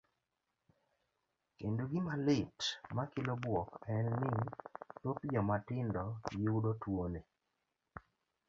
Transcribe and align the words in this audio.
Kendo 1.57 1.83
gima 1.91 2.13
lit 2.25 2.57
makelo 2.95 3.33
buok 3.43 3.69
en 3.95 4.07
ni 4.19 4.33
thoth 4.99 5.21
joma 5.31 5.55
tindo 5.67 6.03
yudo 6.43 6.71
tuoni. 6.81 7.21